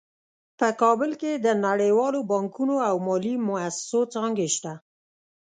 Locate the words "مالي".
3.07-3.33